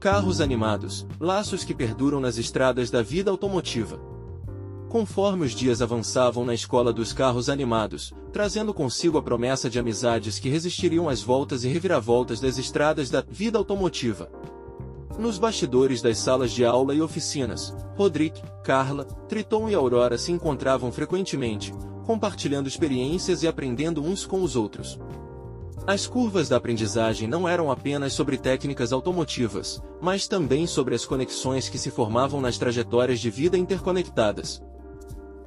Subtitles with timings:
[0.00, 3.98] Carros animados, laços que perduram nas estradas da vida automotiva.
[4.88, 10.38] Conforme os dias avançavam na escola dos carros animados, trazendo consigo a promessa de amizades
[10.38, 14.30] que resistiriam às voltas e reviravoltas das estradas da vida automotiva.
[15.18, 20.92] Nos bastidores das salas de aula e oficinas, Rodrigo, Carla, Triton e Aurora se encontravam
[20.92, 21.72] frequentemente,
[22.06, 24.96] compartilhando experiências e aprendendo uns com os outros.
[25.88, 31.70] As curvas da aprendizagem não eram apenas sobre técnicas automotivas, mas também sobre as conexões
[31.70, 34.62] que se formavam nas trajetórias de vida interconectadas.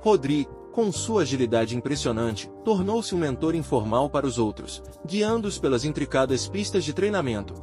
[0.00, 6.46] Rodri, com sua agilidade impressionante, tornou-se um mentor informal para os outros, guiando-os pelas intricadas
[6.46, 7.54] pistas de treinamento.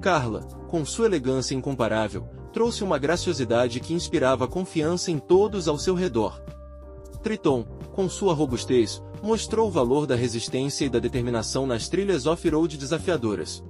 [0.00, 5.94] Carla, com sua elegância incomparável, trouxe uma graciosidade que inspirava confiança em todos ao seu
[5.94, 6.42] redor.
[7.22, 12.76] Triton, com sua robustez, mostrou o valor da resistência e da determinação nas trilhas off-road
[12.76, 13.62] desafiadoras.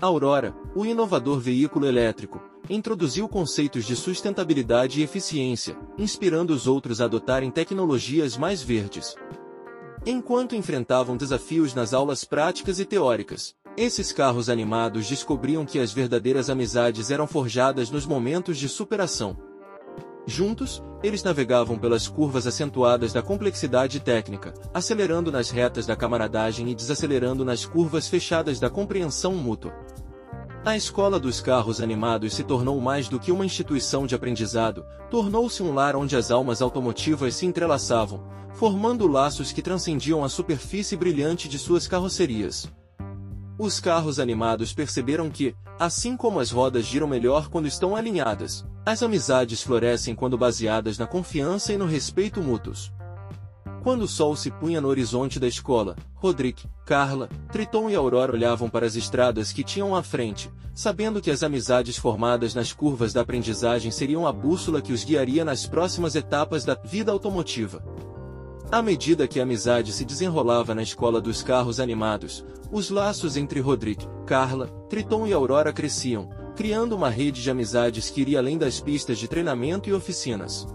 [0.00, 7.04] Aurora, o inovador veículo elétrico, introduziu conceitos de sustentabilidade e eficiência, inspirando os outros a
[7.04, 9.14] adotarem tecnologias mais verdes.
[10.04, 16.50] Enquanto enfrentavam desafios nas aulas práticas e teóricas, esses carros animados descobriam que as verdadeiras
[16.50, 19.36] amizades eram forjadas nos momentos de superação.
[20.26, 26.74] Juntos, eles navegavam pelas curvas acentuadas da complexidade técnica, acelerando nas retas da camaradagem e
[26.74, 29.74] desacelerando nas curvas fechadas da compreensão mútua.
[30.64, 35.60] A escola dos carros animados se tornou mais do que uma instituição de aprendizado, tornou-se
[35.60, 41.48] um lar onde as almas automotivas se entrelaçavam, formando laços que transcendiam a superfície brilhante
[41.48, 42.70] de suas carrocerias.
[43.62, 49.04] Os carros animados perceberam que, assim como as rodas giram melhor quando estão alinhadas, as
[49.04, 52.92] amizades florescem quando baseadas na confiança e no respeito mútuos.
[53.80, 58.68] Quando o sol se punha no horizonte da escola, Rodrigo, Carla, Triton e Aurora olhavam
[58.68, 63.20] para as estradas que tinham à frente, sabendo que as amizades formadas nas curvas da
[63.20, 67.80] aprendizagem seriam a bússola que os guiaria nas próximas etapas da vida automotiva.
[68.72, 73.60] À medida que a amizade se desenrolava na escola dos carros animados, os laços entre
[73.60, 78.80] Rodrigo, Carla, Triton e Aurora cresciam, criando uma rede de amizades que iria além das
[78.80, 80.66] pistas de treinamento e oficinas.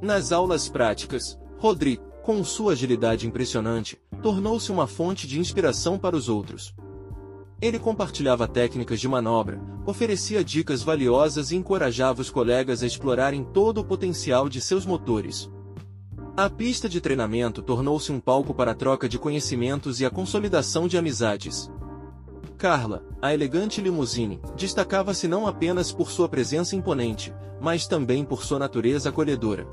[0.00, 6.28] Nas aulas práticas, Rodrigo, com sua agilidade impressionante, tornou-se uma fonte de inspiração para os
[6.28, 6.72] outros.
[7.60, 13.78] Ele compartilhava técnicas de manobra, oferecia dicas valiosas e encorajava os colegas a explorarem todo
[13.78, 15.50] o potencial de seus motores.
[16.38, 20.86] A pista de treinamento tornou-se um palco para a troca de conhecimentos e a consolidação
[20.86, 21.68] de amizades.
[22.56, 28.56] Carla, a elegante limusine, destacava-se não apenas por sua presença imponente, mas também por sua
[28.56, 29.66] natureza acolhedora.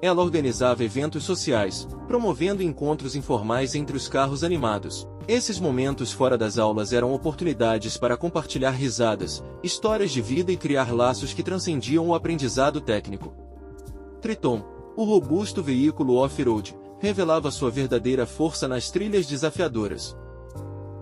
[0.00, 5.04] Ela organizava eventos sociais, promovendo encontros informais entre os carros animados.
[5.26, 10.94] Esses momentos fora das aulas eram oportunidades para compartilhar risadas, histórias de vida e criar
[10.94, 13.34] laços que transcendiam o aprendizado técnico.
[14.20, 14.64] Triton,
[14.96, 20.16] o robusto veículo off-road revelava sua verdadeira força nas trilhas desafiadoras.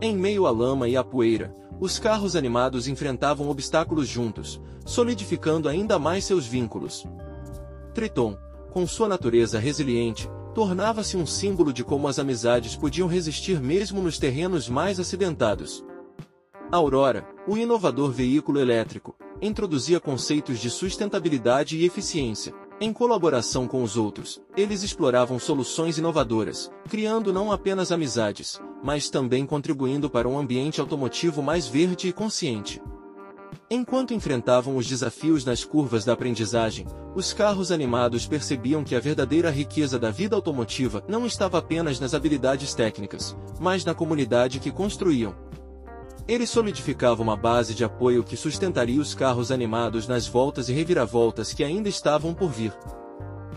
[0.00, 5.98] Em meio à lama e à poeira, os carros animados enfrentavam obstáculos juntos, solidificando ainda
[5.98, 7.06] mais seus vínculos.
[7.92, 8.36] Triton,
[8.70, 14.18] com sua natureza resiliente, tornava-se um símbolo de como as amizades podiam resistir mesmo nos
[14.18, 15.84] terrenos mais acidentados.
[16.70, 23.98] Aurora, o inovador veículo elétrico, introduzia conceitos de sustentabilidade e eficiência, em colaboração com os
[23.98, 30.80] outros, eles exploravam soluções inovadoras, criando não apenas amizades, mas também contribuindo para um ambiente
[30.80, 32.80] automotivo mais verde e consciente.
[33.68, 39.50] Enquanto enfrentavam os desafios nas curvas da aprendizagem, os carros animados percebiam que a verdadeira
[39.50, 45.34] riqueza da vida automotiva não estava apenas nas habilidades técnicas, mas na comunidade que construíam,
[46.30, 51.52] ele solidificava uma base de apoio que sustentaria os carros animados nas voltas e reviravoltas
[51.52, 52.72] que ainda estavam por vir.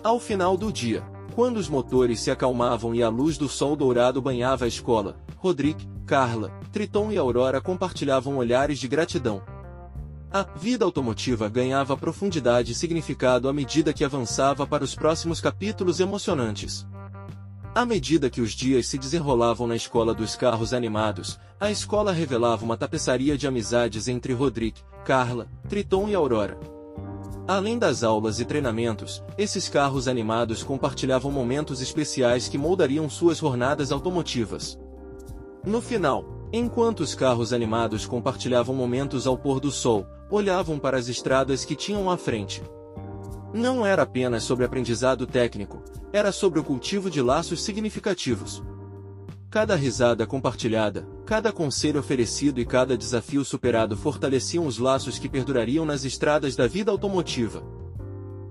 [0.03, 1.03] Ao final do dia,
[1.35, 5.81] quando os motores se acalmavam e a luz do sol dourado banhava a escola, Rodrigo,
[6.03, 9.43] Carla, Triton e Aurora compartilhavam olhares de gratidão.
[10.31, 15.99] A vida automotiva ganhava profundidade e significado à medida que avançava para os próximos capítulos
[15.99, 16.87] emocionantes.
[17.75, 22.63] À medida que os dias se desenrolavam na escola dos carros animados, a escola revelava
[22.63, 26.55] uma tapeçaria de amizades entre Rodrigo, Carla, Triton e Aurora.
[27.47, 33.91] Além das aulas e treinamentos, esses carros animados compartilhavam momentos especiais que moldariam suas jornadas
[33.91, 34.77] automotivas.
[35.65, 41.07] No final, enquanto os carros animados compartilhavam momentos ao pôr do sol, olhavam para as
[41.07, 42.61] estradas que tinham à frente.
[43.51, 45.81] Não era apenas sobre aprendizado técnico,
[46.13, 48.63] era sobre o cultivo de laços significativos.
[49.49, 55.85] Cada risada compartilhada, cada conselho oferecido e cada desafio superado fortaleciam os laços que perdurariam
[55.85, 57.63] nas estradas da vida automotiva.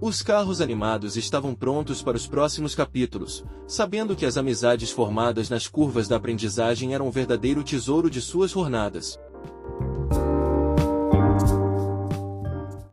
[0.01, 5.69] Os carros animados estavam prontos para os próximos capítulos, sabendo que as amizades formadas nas
[5.69, 9.17] curvas da aprendizagem eram um verdadeiro tesouro de suas jornadas.